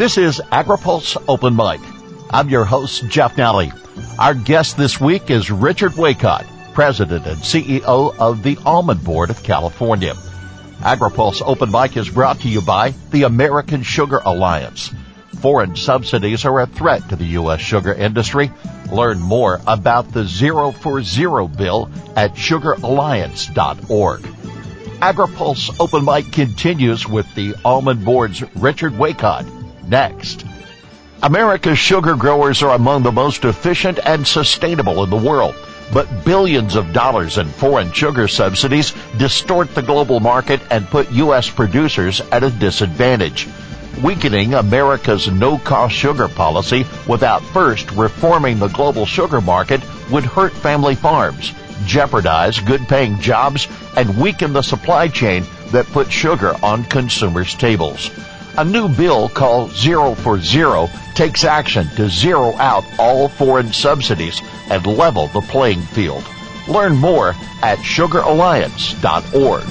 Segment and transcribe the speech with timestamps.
[0.00, 1.78] This is AgriPulse Open Mic.
[2.30, 3.70] I'm your host, Jeff Nalley.
[4.18, 9.42] Our guest this week is Richard Waycott, President and CEO of the Almond Board of
[9.42, 10.14] California.
[10.78, 14.90] AgriPulse Open Mic is brought to you by the American Sugar Alliance.
[15.40, 17.60] Foreign subsidies are a threat to the U.S.
[17.60, 18.50] sugar industry.
[18.90, 24.20] Learn more about the Zero for Zero bill at sugaralliance.org.
[25.02, 29.59] AgriPulse Open Mic continues with the Almond Board's Richard Waycott
[29.90, 30.46] next.
[31.22, 35.54] America's sugar growers are among the most efficient and sustainable in the world,
[35.92, 41.50] but billions of dollars in foreign sugar subsidies distort the global market and put U.S.
[41.50, 43.48] producers at a disadvantage.
[44.02, 50.94] Weakening America's no-cost sugar policy without first reforming the global sugar market would hurt family
[50.94, 51.52] farms,
[51.84, 58.10] jeopardize good-paying jobs, and weaken the supply chain that puts sugar on consumers' tables.
[58.58, 64.42] A new bill called Zero for Zero takes action to zero out all foreign subsidies
[64.68, 66.24] and level the playing field.
[66.66, 67.30] Learn more
[67.62, 69.64] at sugaralliance.org.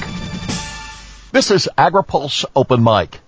[1.31, 3.19] This is AgriPulse Open Mic.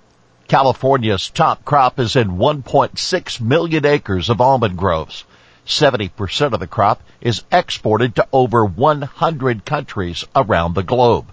[0.47, 5.25] California's top crop is in 1.6 million acres of almond groves.
[5.67, 11.31] 70% of the crop is exported to over 100 countries around the globe.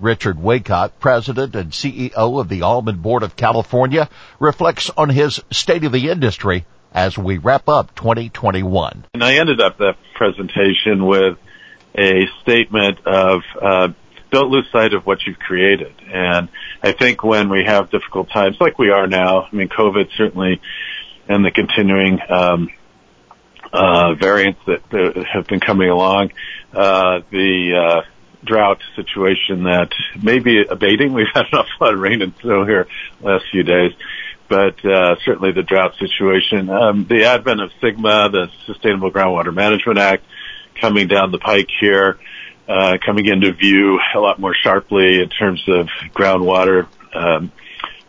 [0.00, 5.84] Richard Waycott, President and CEO of the Almond Board of California, reflects on his state
[5.84, 9.04] of the industry as we wrap up 2021.
[9.14, 11.38] And I ended up that presentation with
[11.94, 13.88] a statement of uh,
[14.30, 15.94] don't lose sight of what you've created.
[16.06, 16.48] And
[16.82, 20.60] I think when we have difficult times like we are now, I mean, COVID certainly
[21.28, 22.70] and the continuing um,
[23.72, 26.32] uh, variants that, that, have been coming along,
[26.72, 28.02] uh, the uh,
[28.44, 29.90] drought situation that
[30.22, 31.12] may be abating.
[31.12, 32.86] We've had lot of rain and snow here
[33.20, 33.92] last few days,
[34.48, 36.70] but uh, certainly the drought situation.
[36.70, 40.24] Um, the advent of SGMA, the Sustainable Groundwater Management Act,
[40.80, 42.18] coming down the pike here,
[42.68, 47.50] uh, coming into view a lot more sharply in terms of groundwater um,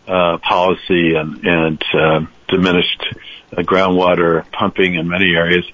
[0.08, 3.06] uh, policy and, and uh, diminished
[3.56, 5.66] uh, groundwater pumping in many areas.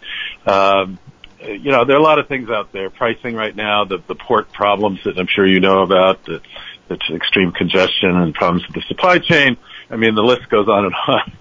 [0.46, 1.00] Um,
[1.48, 2.90] you know, there are a lot of things out there.
[2.90, 6.42] Pricing right now, the, the port problems that I'm sure you know about, the,
[6.90, 9.58] the extreme congestion and problems with the supply chain.
[9.90, 11.32] I mean, the list goes on and on.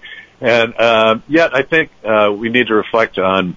[0.41, 3.55] And uh, yet, I think uh, we need to reflect on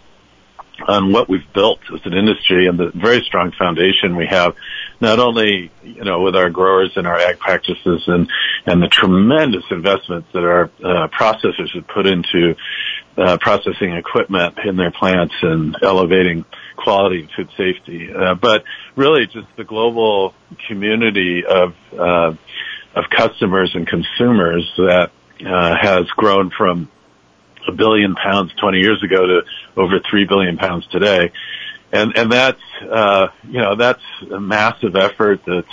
[0.87, 4.55] on what we've built as an industry and the very strong foundation we have,
[5.01, 8.31] not only you know with our growers and our ag practices and
[8.67, 12.55] and the tremendous investments that our uh, processors have put into
[13.19, 16.45] uh, processing equipment in their plants and elevating
[16.77, 18.11] quality and food safety.
[18.13, 18.65] Uh, but
[18.97, 20.35] really just the global
[20.69, 22.33] community of, uh,
[22.95, 25.11] of customers and consumers that,
[25.45, 26.89] uh, has grown from
[27.67, 29.41] a billion pounds 20 years ago to
[29.77, 31.33] over 3 billion pounds today.
[31.93, 35.67] And, and that's, uh, you know, that's a massive effort that's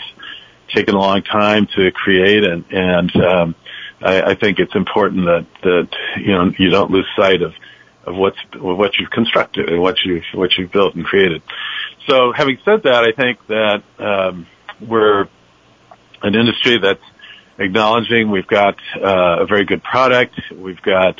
[0.73, 3.55] taken a long time to create and, and, um,
[4.01, 7.53] I, I think it's important that that you know you don't lose sight of
[8.05, 11.41] of what's what you've constructed and what you've what you've built and created.
[12.07, 14.47] So, having said that, I think that um,
[14.79, 15.27] we're
[16.21, 17.01] an industry that's
[17.57, 21.19] acknowledging we've got uh, a very good product, we've got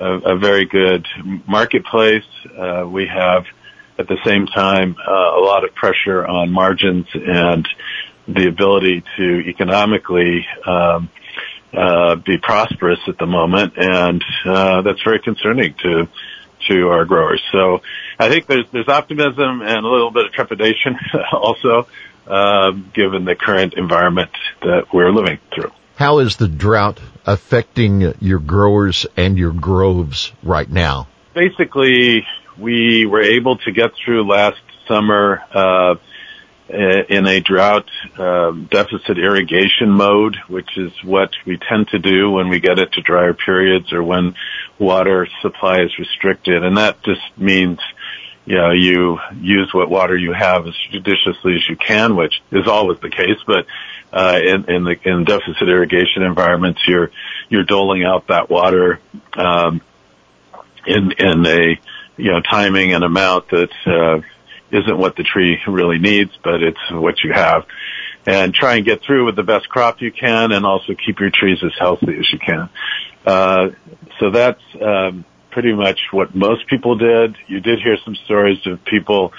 [0.00, 1.06] a, a very good
[1.46, 2.24] marketplace,
[2.56, 3.44] uh, we have
[3.98, 7.68] at the same time uh, a lot of pressure on margins and
[8.28, 11.08] the ability to economically um,
[11.72, 16.08] uh, be prosperous at the moment, and uh, that's very concerning to
[16.68, 17.42] to our growers.
[17.52, 17.82] So
[18.18, 20.96] I think there's there's optimism and a little bit of trepidation
[21.32, 21.86] also,
[22.26, 24.30] uh, given the current environment
[24.62, 25.72] that we're living through.
[25.96, 31.08] How is the drought affecting your growers and your groves right now?
[31.34, 32.26] Basically,
[32.58, 35.94] we were able to get through last summer uh,
[36.68, 37.88] in a drought
[38.18, 43.00] um, deficit irrigation mode, which is what we tend to do when we get into
[43.02, 44.34] drier periods or when
[44.78, 46.64] water supply is restricted.
[46.64, 47.78] And that just means,
[48.44, 52.66] you know, you use what water you have as judiciously as you can, which is
[52.66, 53.66] always the case, but
[54.12, 57.10] uh, in, in the in deficit irrigation environments, you're
[57.48, 59.00] you're doling out that water
[59.34, 59.80] um,
[60.86, 61.78] in in a
[62.16, 64.20] you know timing and amount that uh,
[64.70, 67.64] isn't what the tree really needs, but it's what you have.
[68.26, 71.30] And try and get through with the best crop you can and also keep your
[71.30, 72.68] trees as healthy as you can.
[73.24, 73.68] Uh,
[74.18, 77.34] so that's, um, pretty much what most people did.
[77.46, 79.32] You did hear some stories of people,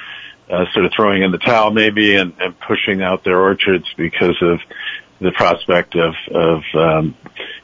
[0.49, 4.35] uh, sort of throwing in the towel maybe and, and pushing out their orchards because
[4.41, 4.59] of
[5.19, 7.15] the prospect of, of um,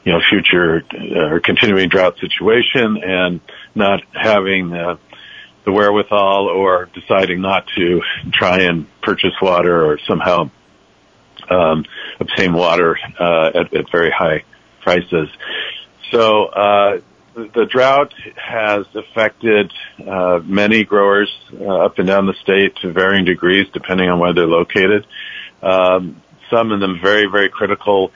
[0.04, 3.40] you know, future uh, or continuing drought situation and
[3.74, 4.96] not having uh,
[5.64, 8.00] the wherewithal or deciding not to
[8.32, 10.50] try and purchase water or somehow
[11.50, 11.84] um,
[12.20, 14.44] obtain water uh, at, at very high
[14.82, 15.28] prices.
[16.10, 17.00] So uh,
[17.34, 19.72] the drought has affected
[20.06, 24.32] uh, many growers uh, up and down the state to varying degrees, depending on where
[24.32, 25.06] they're located.
[25.62, 28.12] Um, some of them very, very critical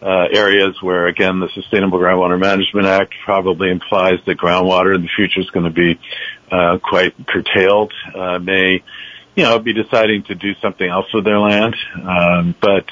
[0.00, 5.08] uh, areas where, again, the Sustainable Groundwater Management Act probably implies that groundwater in the
[5.16, 5.98] future is going to be
[6.50, 7.92] uh, quite curtailed.
[8.14, 8.82] Uh, may,
[9.34, 11.76] you know, be deciding to do something else with their land.
[11.94, 12.86] Um, but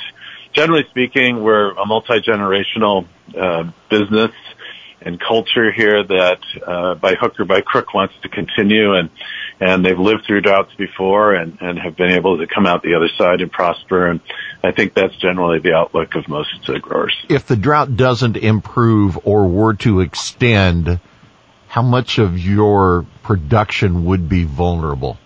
[0.53, 3.07] generally speaking, we're a multi generational
[3.39, 4.33] uh, business
[5.05, 9.11] and culture here that uh, by hook or by crook wants to continue and
[9.61, 12.95] and they've lived through droughts before and and have been able to come out the
[12.95, 14.21] other side and prosper and
[14.63, 17.17] I think that's generally the outlook of most uh, growers.
[17.29, 21.01] If the drought doesn't improve or were to extend,
[21.73, 25.17] how much of your production would be vulnerable?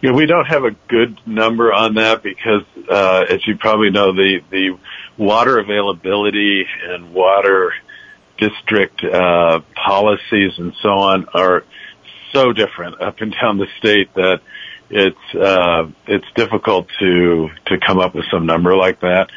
[0.00, 4.14] Yeah, we don't have a good number on that because, uh, as you probably know,
[4.14, 4.78] the the
[5.18, 7.74] water availability and water
[8.38, 11.64] district uh, policies and so on are
[12.32, 14.40] so different up and down the state that
[14.88, 19.28] it's uh, it's difficult to to come up with some number like that.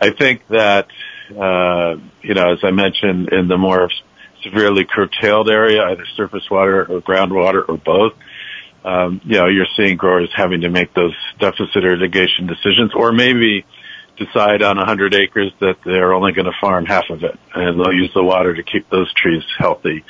[0.00, 0.86] I think that
[1.30, 3.90] uh, you know, as I mentioned, in the more
[4.42, 8.14] severely curtailed area, either surface water or groundwater or both,
[8.84, 13.64] um, you know, you're seeing growers having to make those deficit irrigation decisions, or maybe
[14.16, 17.94] decide on 100 acres that they're only going to farm half of it, and they'll
[17.94, 20.04] use the water to keep those trees healthy.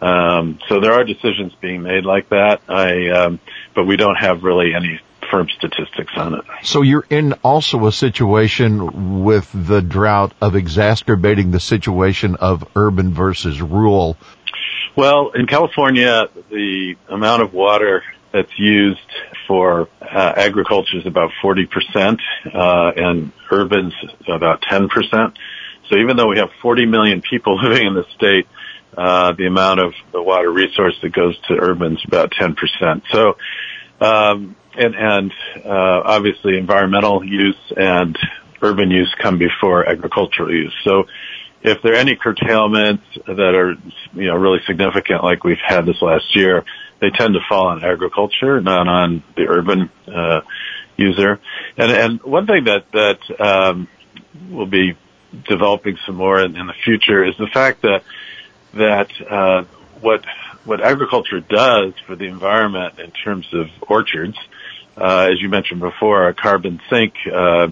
[0.00, 2.60] Um, so there are decisions being made like that.
[2.68, 3.40] I, um,
[3.74, 5.00] but we don't have really any
[5.30, 6.44] firm statistics on it.
[6.62, 13.12] So you're in also a situation with the drought of exacerbating the situation of urban
[13.12, 14.16] versus rural.
[14.96, 18.02] Well, in California, the amount of water
[18.32, 19.00] that's used
[19.46, 22.18] for uh, agriculture is about 40%,
[22.52, 23.94] uh, and urban's
[24.28, 24.88] about 10%.
[25.88, 28.46] So even though we have 40 million people living in the state,
[28.96, 33.02] uh, the amount of the water resource that goes to urban is about 10%.
[33.12, 33.36] So,
[34.00, 35.32] um, and, and,
[35.64, 38.18] uh, obviously environmental use and
[38.62, 40.74] urban use come before agricultural use.
[40.84, 41.04] So
[41.62, 43.74] if there are any curtailments that are,
[44.14, 46.64] you know, really significant like we've had this last year,
[47.00, 50.40] they tend to fall on agriculture, not on the urban, uh,
[50.96, 51.40] user.
[51.76, 53.88] And, and one thing that, that, um,
[54.50, 54.96] will be
[55.48, 58.02] developing some more in, in the future is the fact that
[58.74, 59.64] that uh,
[60.00, 60.24] what
[60.66, 64.36] what agriculture does for the environment in terms of orchards,
[64.96, 67.68] uh, as you mentioned before, a carbon sink uh,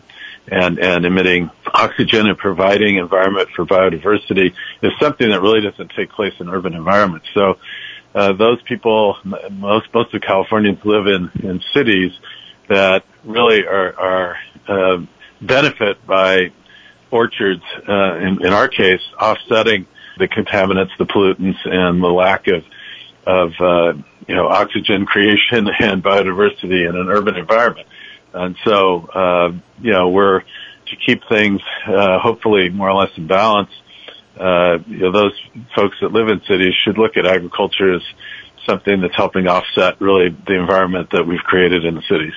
[0.46, 6.10] and and emitting oxygen and providing environment for biodiversity is something that really doesn't take
[6.10, 7.26] place in urban environments.
[7.34, 7.58] So.
[8.16, 9.16] Uh, those people,
[9.50, 12.12] most most of Californians live in in cities
[12.68, 14.36] that really are are
[14.68, 15.04] uh,
[15.40, 16.52] benefit by
[17.10, 17.62] orchards.
[17.88, 19.86] Uh, in, in our case, offsetting
[20.18, 22.62] the contaminants, the pollutants, and the lack of
[23.26, 23.92] of uh,
[24.26, 27.86] you know oxygen creation and biodiversity in an urban environment.
[28.34, 33.26] And so, uh, you know, we're to keep things uh, hopefully more or less in
[33.26, 33.70] balance.
[34.38, 35.32] Uh, you know, those
[35.76, 38.02] folks that live in cities should look at agriculture as
[38.68, 42.32] something that's helping offset really the environment that we've created in the cities.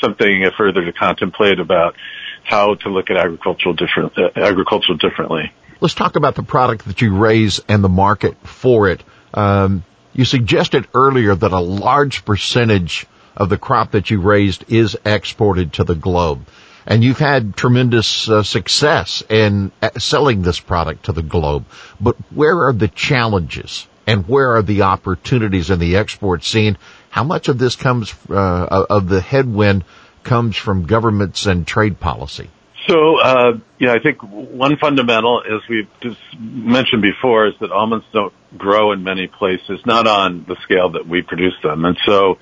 [0.00, 1.94] Something further to contemplate about
[2.42, 5.52] how to look at agricultural different uh, agriculture differently.
[5.80, 9.02] Let's talk about the product that you raise and the market for it.
[9.34, 13.06] Um, you suggested earlier that a large percentage
[13.36, 16.46] of the crop that you raised is exported to the globe.
[16.86, 21.64] And you've had tremendous uh, success in uh, selling this product to the globe.
[22.00, 26.76] But where are the challenges and where are the opportunities in the export scene?
[27.10, 29.84] How much of this comes, uh, of the headwind
[30.22, 32.50] comes from governments and trade policy?
[32.86, 38.04] So, uh, yeah, I think one fundamental, as we've just mentioned before, is that almonds
[38.12, 41.84] don't grow in many places, not on the scale that we produce them.
[41.84, 42.38] And so,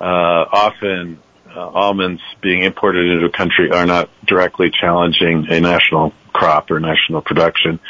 [0.00, 1.20] uh, often,
[1.54, 6.78] uh, almonds being imported into a country are not directly challenging a national crop or
[6.80, 7.80] national production.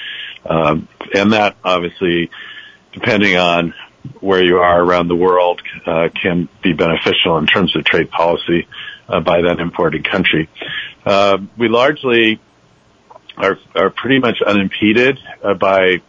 [0.48, 2.30] Um, and that obviously,
[2.92, 3.74] depending on
[4.20, 8.68] where you are around the world, uh, can be beneficial in terms of trade policy
[9.08, 10.48] uh, by that importing country.
[11.04, 12.40] Uh, we largely
[13.36, 16.00] are, are pretty much unimpeded uh, by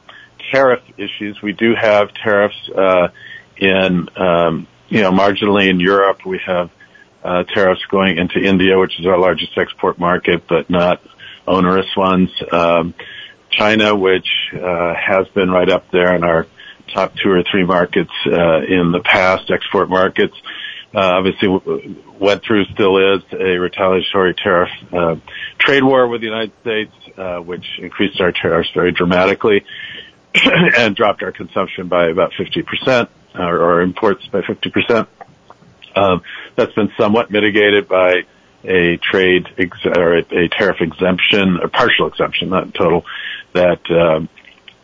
[0.52, 1.42] tariff issues.
[1.42, 3.10] We do have tariffs uh,
[3.58, 6.26] in, um, you know, marginally in Europe.
[6.26, 6.70] We have
[7.24, 11.02] uh, tariffs going into India, which is our largest export market, but not
[11.48, 12.30] onerous ones.
[12.52, 12.94] Um,
[13.50, 16.48] China, which uh, has been right up there in our
[16.94, 20.36] top two or three markets uh, in the past, export markets.
[20.96, 21.48] Uh, obviously
[22.20, 25.16] went through, still is a retaliatory tariff uh,
[25.60, 29.66] trade war with the United States, uh, which increased our tariffs very dramatically
[30.78, 35.08] and dropped our consumption by about 50%, or our imports by 50%.
[35.96, 36.22] Um,
[36.56, 38.24] that's been somewhat mitigated by
[38.64, 43.06] a trade ex- or a, a, tariff exemption, a partial exemption, not total,
[43.54, 44.30] that um,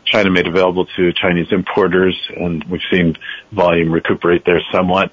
[0.05, 3.17] China made available to Chinese importers, and we've seen
[3.51, 5.11] volume recuperate there somewhat.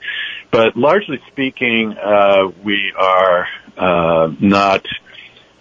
[0.51, 4.85] But largely speaking, uh, we are uh, not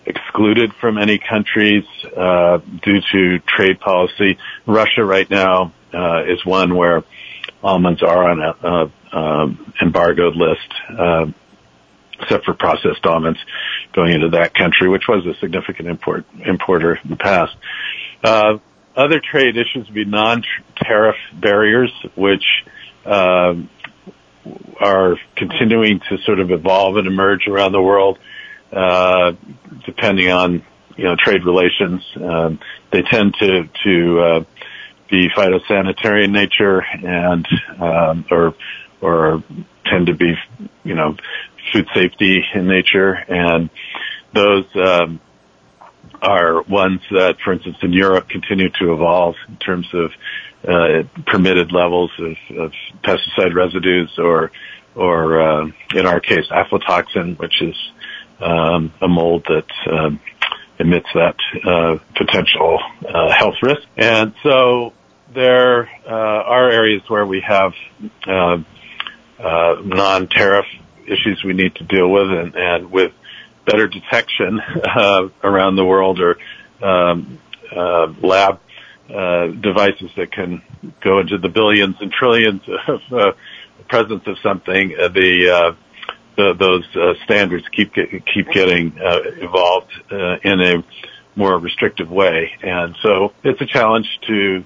[0.10, 1.86] excluded from any countries
[2.18, 4.38] uh, due to trade policy.
[4.66, 7.04] Russia right now uh, is one where
[7.64, 11.26] almonds are on a, um, embargoed list, uh,
[12.22, 13.40] except for processed almonds
[13.94, 17.56] going into that country, which was a significant import importer in the past.
[18.24, 18.58] Uh,
[18.96, 22.44] other trade issues would be non-tariff barriers, which
[23.06, 23.70] um,
[24.80, 28.18] are continuing to sort of evolve and emerge around the world,
[29.86, 30.64] depending on
[30.96, 32.04] you know trade relations.
[32.16, 32.60] Um,
[32.92, 34.44] they tend to to uh,
[35.10, 37.48] be phytosanitary in nature and
[37.80, 38.56] um, or
[39.02, 39.44] or
[39.86, 40.34] tend to be
[40.84, 41.16] you know
[41.72, 43.70] food safety in nature, and
[44.34, 45.20] those um,
[46.22, 50.12] are ones that, for instance, in Europe continue to evolve in terms of
[50.68, 52.74] uh, permitted levels of, of,
[53.04, 54.52] pesticide residues or,
[54.96, 57.76] or uh, in our case, aflatoxin, which is
[58.40, 60.20] um, a mold that um,
[60.80, 63.82] emits that uh, potential uh, health risk.
[63.98, 64.94] And so
[65.34, 67.74] there uh, are areas where we have
[68.26, 68.58] uh,
[69.84, 70.66] non-tariff
[71.06, 73.12] issues we need to deal with, and, and with
[73.66, 76.38] better detection uh, around the world or
[76.82, 77.40] um,
[77.76, 78.60] uh, lab
[79.14, 80.62] uh, devices that can
[81.04, 83.32] go into the billions and trillions of uh,
[83.88, 84.96] presence of something.
[85.00, 85.76] Uh, the, uh,
[86.40, 90.84] the those uh, standards keep get, keep getting uh, evolved uh, in a
[91.36, 94.64] more restrictive way, and so it's a challenge to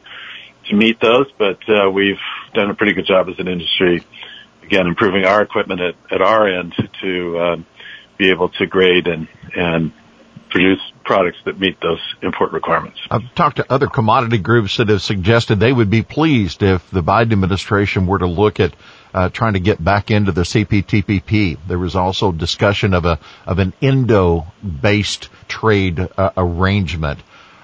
[0.68, 1.27] to meet those.
[1.38, 2.22] But uh, we've
[2.53, 4.06] done a pretty good job as an industry,
[4.62, 7.65] again, improving our equipment at, at our end to um,
[8.18, 9.92] be able to grade and, and
[10.50, 13.00] produce products that meet those import requirements.
[13.10, 17.03] I've talked to other commodity groups that have suggested they would be pleased if the
[17.03, 18.74] Biden administration were to look at
[19.13, 21.57] uh, trying to get back into the CPTPP.
[21.67, 27.19] There was also discussion of a of an Indo-based trade uh, arrangement.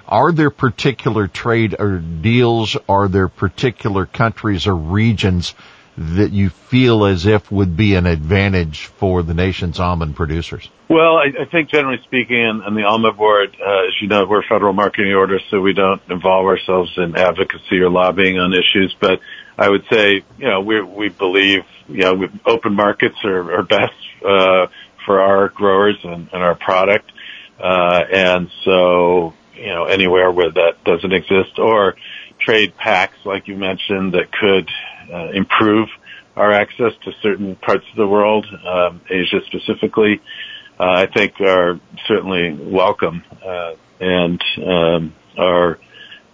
[0.08, 2.75] Are there particular trade or deals?
[2.88, 5.53] Are there particular countries or regions
[6.00, 10.70] that you feel as if would be an advantage for the nation's almond producers?
[10.89, 14.41] Well, I, I think generally speaking, on, the almond board, uh, as you know, we're
[14.48, 18.96] federal marketing order, so we don't involve ourselves in advocacy or lobbying on issues.
[18.98, 19.20] But
[19.58, 23.94] I would say, you know, we we believe, you know, open markets are, are best
[24.25, 24.68] uh,
[25.06, 27.12] for our growers and, and our product,
[27.60, 31.96] uh, and so you know, anywhere where that doesn't exist, or
[32.39, 34.70] trade pacts like you mentioned, that could
[35.13, 35.89] uh, improve
[36.36, 40.22] our access to certain parts of the world, um, Asia specifically,
[40.79, 45.79] uh, I think are certainly welcome uh, and um, are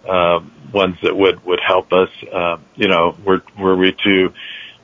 [0.08, 0.40] uh,
[0.72, 2.10] ones that would would help us.
[2.32, 4.32] Uh, you know, were were we to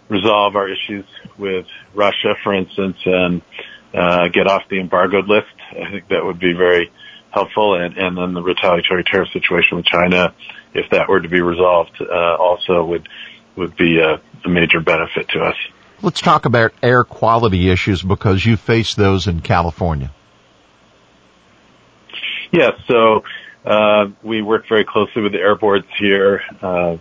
[0.09, 1.07] resolve our issues
[1.39, 3.43] with Russia, for instance, and
[3.95, 6.91] uh, get off the embargoed list, I think that would be very
[7.31, 7.75] helpful.
[7.75, 10.35] And, and then the retaliatory tariff situation with China,
[10.75, 13.09] if that were to be resolved, uh, also would
[13.57, 15.57] would be a, a major benefit to us.
[16.01, 20.13] Let's talk about air quality issues because you face those in California.
[22.51, 23.23] Yes, so
[23.65, 26.97] uh, we work very closely with the air boards here, uh,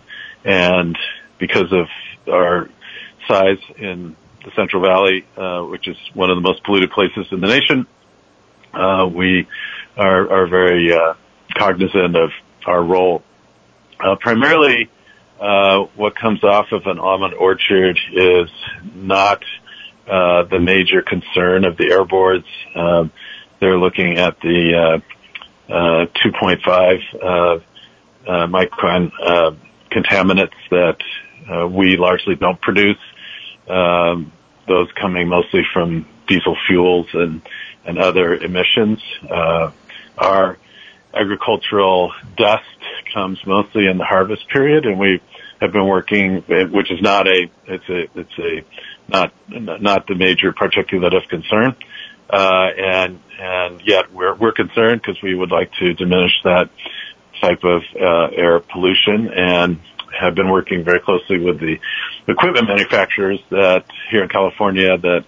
[0.46, 0.98] and
[1.40, 1.88] because of
[2.32, 2.70] our
[3.28, 4.16] size in
[4.46, 7.88] the Central Valley, uh, which is one of the most polluted places in the nation,
[8.74, 9.48] uh, we
[9.98, 11.16] are, are very uh,
[11.58, 12.30] cognizant of
[12.66, 13.24] our role.
[14.00, 14.90] Uh, primarily,
[15.42, 18.50] uh, what comes off of an almond orchard is
[18.94, 19.44] not
[20.08, 22.46] uh, the major concern of the air boards.
[22.76, 23.12] Um,
[23.60, 25.02] they're looking at the
[25.70, 27.60] uh, uh, 2.5 uh,
[28.30, 29.52] uh, micron uh,
[29.90, 30.98] contaminants that
[31.70, 33.00] we largely don't produce.
[33.68, 34.32] Um,
[34.68, 37.42] those coming mostly from diesel fuels and
[37.86, 39.02] and other emissions.
[39.30, 39.72] Uh,
[40.18, 40.58] our
[41.14, 42.64] agricultural dust
[43.14, 45.20] comes mostly in the harvest period, and we
[45.62, 48.66] have been working, which is not a, it's a, it's a
[49.08, 50.50] not not the major
[51.14, 51.76] of concern.
[52.30, 56.70] Uh, and and yet we're we're concerned because we would like to diminish that
[57.40, 59.80] type of uh, air pollution and
[60.18, 61.78] have been working very closely with the
[62.28, 65.26] equipment manufacturers that here in California that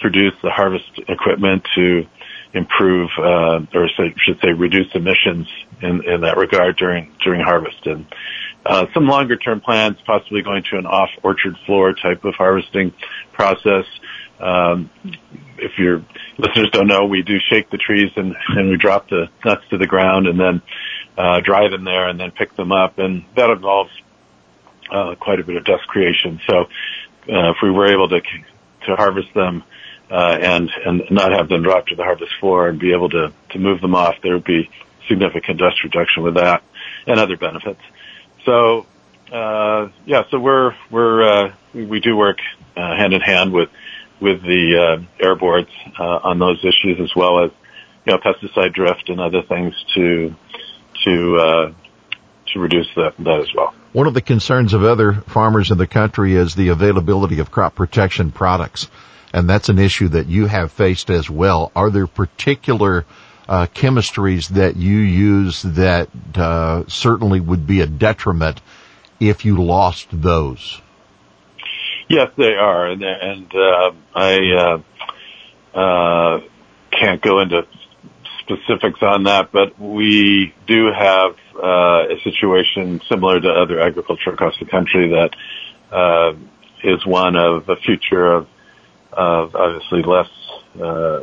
[0.00, 2.06] produce the harvest equipment to
[2.52, 5.46] improve, uh, or say, should say, reduce emissions
[5.80, 7.86] in, in that regard during during harvest.
[7.86, 8.06] And
[8.94, 12.92] some longer term plans, possibly going to an off orchard floor type of harvesting
[13.32, 13.84] process.
[14.40, 14.90] Um,
[15.58, 16.04] if your
[16.38, 18.34] listeners don't know, we do shake the trees and,
[18.70, 20.62] we drop the nuts to the ground and then
[21.16, 23.90] uh, dry them there and then pick them up, and that involves
[24.90, 26.40] uh, quite a bit of dust creation.
[26.46, 29.64] So uh, if we were able to to harvest them
[30.10, 33.32] uh, and and not have them drop to the harvest floor and be able to
[33.50, 34.70] to move them off, there would be
[35.08, 36.62] significant dust reduction with that
[37.06, 37.80] and other benefits.
[38.46, 38.86] So
[39.30, 42.38] uh, yeah, so we're we're uh, we, do work
[42.76, 43.68] uh, hand in hand with
[44.20, 47.50] with the uh, air boards uh, on those issues as well as
[48.06, 50.34] you know pesticide drift and other things to
[51.04, 51.72] to uh,
[52.52, 53.74] to reduce that, that as well.
[53.92, 57.74] One of the concerns of other farmers in the country is the availability of crop
[57.74, 58.88] protection products,
[59.32, 61.72] and that's an issue that you have faced as well.
[61.74, 63.06] Are there particular
[63.48, 68.60] uh, chemistries that you use that uh, certainly would be a detriment
[69.20, 70.80] if you lost those?
[72.08, 74.80] Yes, they are, and, and uh, I
[75.74, 76.40] uh,
[76.90, 77.66] can't go into
[78.40, 84.54] specifics on that, but we do have uh, a situation similar to other agriculture across
[84.60, 85.30] the country that
[85.90, 86.32] uh,
[86.84, 88.48] is one of a future of,
[89.12, 90.28] of obviously less,
[90.80, 91.20] uh,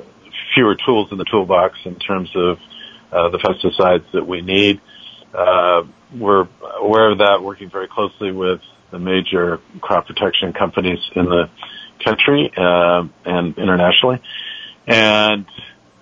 [0.53, 2.59] fewer tools in the toolbox in terms of
[3.11, 4.81] uh, the pesticides that we need.
[5.33, 5.83] Uh,
[6.15, 6.47] we're
[6.79, 11.49] aware of that, working very closely with the major crop protection companies in the
[12.03, 14.21] country uh, and internationally.
[14.85, 15.45] And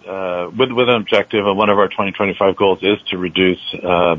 [0.08, 4.16] uh, with with an objective, and one of our 2025 goals is to reduce uh,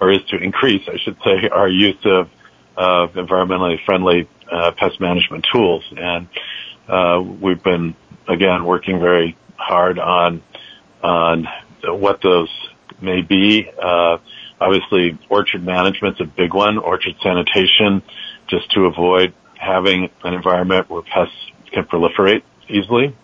[0.00, 2.28] or is to increase, I should say, our use of
[2.76, 5.84] of environmentally friendly uh, pest management tools.
[5.96, 7.96] And we've been
[8.28, 10.42] again working very hard on
[11.02, 11.46] on
[11.84, 12.50] what those
[13.00, 13.68] may be.
[13.70, 14.18] Uh,
[14.60, 16.78] obviously, orchard management's a big one.
[16.78, 18.02] Orchard sanitation,
[18.48, 21.34] just to avoid having an environment where pests
[21.72, 23.14] can proliferate easily.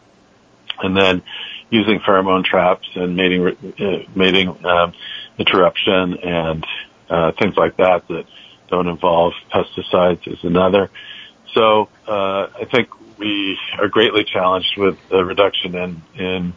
[0.82, 1.22] And then
[1.70, 4.92] using pheromone traps and mating uh, mating um,
[5.38, 6.66] interruption and
[7.08, 8.24] uh, things like that that
[8.68, 10.90] don't involve pesticides is another.
[11.54, 12.88] So uh, I think
[13.18, 16.54] we are greatly challenged with the reduction in in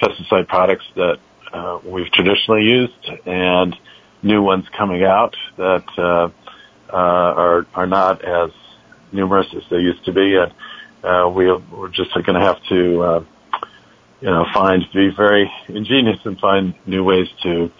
[0.00, 1.18] pesticide products that
[1.52, 3.74] uh, we've traditionally used and
[4.22, 6.28] new ones coming out that uh,
[6.92, 8.50] uh, are are not as
[9.12, 10.52] numerous as they used to be, and
[11.04, 13.24] uh, we, we're just going to have to uh,
[14.20, 17.70] you know, find, be very ingenious and find new ways to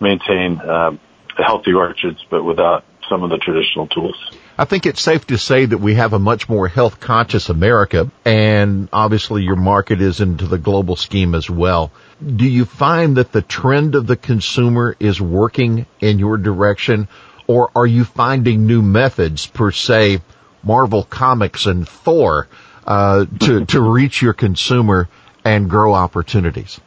[0.00, 1.00] maintain um,
[1.36, 4.16] healthy orchards, but without some of the traditional tools.
[4.58, 8.10] I think it's safe to say that we have a much more health conscious America
[8.24, 11.92] and obviously your market is into the global scheme as well.
[12.24, 17.08] Do you find that the trend of the consumer is working in your direction
[17.46, 20.22] or are you finding new methods per se
[20.62, 22.48] Marvel Comics and Thor
[22.86, 25.08] uh, to, to reach your consumer
[25.44, 26.80] and grow opportunities?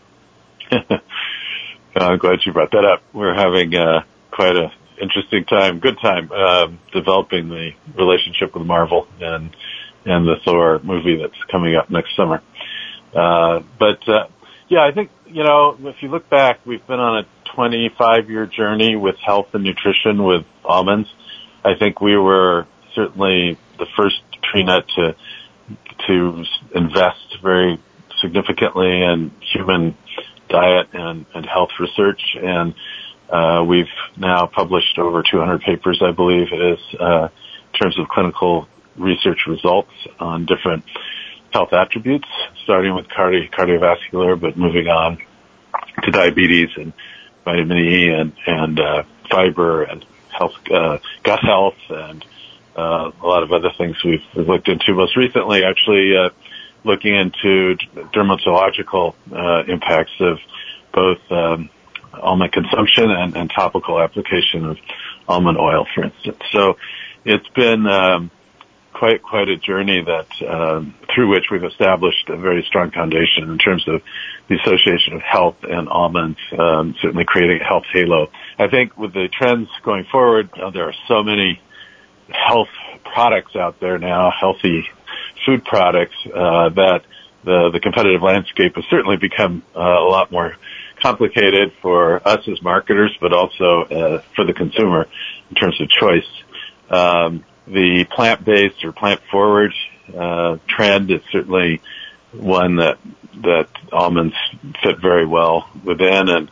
[1.95, 3.03] I'm glad you brought that up.
[3.13, 4.01] We're having uh,
[4.31, 4.71] quite a
[5.01, 9.55] interesting time, good time, uh, developing the relationship with Marvel and
[10.05, 12.41] and the Thor movie that's coming up next summer.
[13.13, 14.27] Uh, but uh,
[14.69, 18.45] yeah, I think you know if you look back, we've been on a 25 year
[18.45, 21.09] journey with health and nutrition with almonds.
[21.63, 25.15] I think we were certainly the first tree nut to
[26.07, 27.79] to invest very
[28.21, 29.95] significantly in human
[30.49, 32.21] diet and, and health research.
[32.35, 32.73] And
[33.31, 33.85] uh, we've
[34.17, 37.29] now published over 200 papers, I believe it is, uh,
[37.73, 40.83] in terms of clinical research results on different
[41.53, 42.27] health attributes,
[42.63, 45.17] starting with cardi- cardiovascular, but moving on
[46.03, 46.93] to diabetes and
[47.45, 50.05] vitamin E and, and uh, fiber and
[50.37, 52.25] health, uh, gut health and
[52.75, 54.93] uh, a lot of other things we've, we've looked into.
[54.93, 56.29] Most recently, actually, uh,
[56.83, 57.75] looking into
[58.13, 60.37] dermatological uh, impacts of
[60.93, 61.69] both um,
[62.13, 64.77] almond consumption and, and, topical application of
[65.27, 66.39] almond oil, for instance.
[66.51, 66.77] So
[67.25, 68.31] it's been um,
[68.93, 73.57] quite quite a journey that um, through which we've established a very strong foundation in
[73.57, 74.01] terms of
[74.47, 78.29] the association of health and almonds, um, certainly creating a health halo.
[78.57, 81.61] I think with the trends going forward, uh, there are so many
[82.29, 82.69] health
[83.03, 84.87] products out there now, healthy
[85.45, 87.01] food products uh, that
[87.43, 90.55] the the competitive landscape has certainly become uh, a lot more
[91.01, 95.07] complicated for us as marketers, but also uh, for the consumer
[95.49, 96.27] in terms of choice.
[96.89, 99.73] Um, the plant-based or plant-forward
[100.17, 101.81] uh, trend is certainly
[102.31, 102.97] one that
[103.41, 104.35] that almonds
[104.83, 106.51] fit very well within, and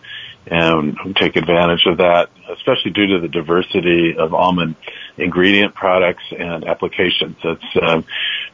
[0.50, 4.76] and take advantage of that, especially due to the diversity of almond
[5.18, 7.36] ingredient products and applications.
[7.44, 8.02] It's uh,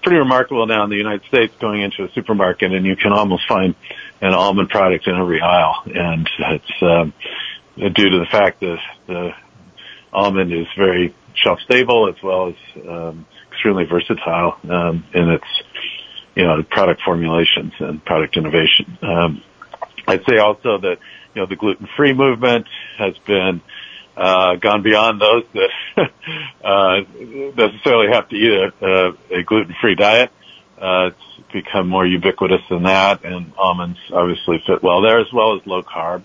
[0.01, 3.47] pretty remarkable now in the United States going into a supermarket and you can almost
[3.47, 3.75] find
[4.23, 5.83] an almond product in every aisle.
[5.85, 7.13] And it's um,
[7.75, 9.31] due to the fact that the
[10.11, 15.47] almond is very shelf stable as well as um, extremely versatile um, in its
[16.35, 18.97] you know product formulations and product innovation.
[19.01, 19.43] Um,
[20.07, 20.97] I'd say also that
[21.33, 23.61] you know, the gluten-free movement has been
[24.15, 25.69] uh, gone beyond those that
[26.63, 27.01] uh,
[27.55, 30.31] necessarily have to eat a, a, a gluten-free diet.
[30.77, 35.55] Uh, it's become more ubiquitous than that, and almonds obviously fit well there, as well
[35.55, 36.23] as low carb,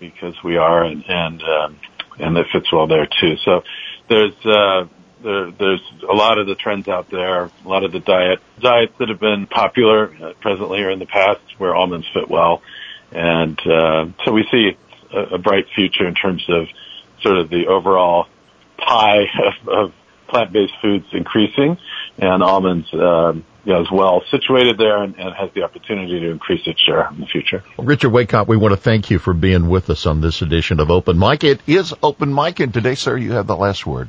[0.00, 1.78] because we are, and and um,
[2.18, 3.36] and it fits well there too.
[3.44, 3.62] So
[4.08, 4.86] there's uh,
[5.22, 8.92] there, there's a lot of the trends out there, a lot of the diet diets
[8.98, 12.62] that have been popular uh, presently or in the past, where almonds fit well.
[13.12, 14.76] And uh, so we see
[15.12, 16.66] a, a, bright future in terms of
[17.22, 18.26] sort of the overall
[18.76, 19.24] pie
[19.62, 19.92] of, of
[20.28, 21.78] plant-based foods increasing,
[22.18, 26.66] and almonds you know, is well situated there and, and, has the opportunity to increase
[26.66, 27.62] its share in the future.
[27.76, 30.90] Richard Waycott, we want to thank you for being with us on this edition of
[30.90, 31.44] Open Mic.
[31.44, 34.08] It is Open Mic, and today, sir, you have the last word.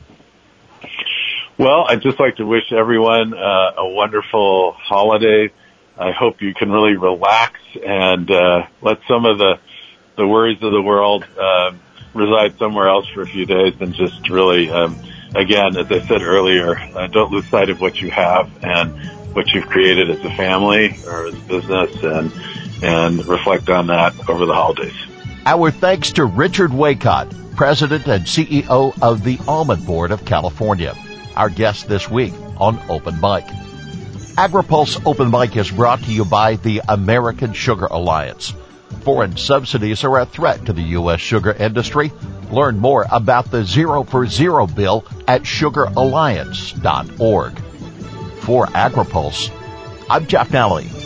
[1.57, 5.51] Well, I'd just like to wish everyone uh, a wonderful holiday
[5.99, 9.59] I hope you can really relax and uh, let some of the
[10.15, 11.71] the worries of the world uh,
[12.13, 14.97] reside somewhere else for a few days, and just really, um,
[15.35, 18.93] again, as I said earlier, uh, don't lose sight of what you have and
[19.33, 22.31] what you've created as a family or as a business, and
[22.81, 24.95] and reflect on that over the holidays.
[25.45, 30.95] Our thanks to Richard Waycott, President and CEO of the Almond Board of California,
[31.35, 33.45] our guest this week on Open Mic.
[34.37, 38.53] AgriPulse Open Mic is brought to you by the American Sugar Alliance.
[39.03, 41.21] Foreign subsidies are a threat to the U.S.
[41.21, 42.11] sugar industry.
[42.51, 47.59] Learn more about the Zero for Zero bill at sugaralliance.org.
[48.41, 49.51] For AgriPulse,
[50.09, 50.98] I'm Jeff Nalley.